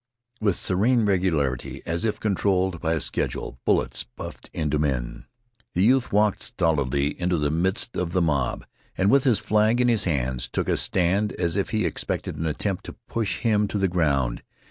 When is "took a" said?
10.47-10.77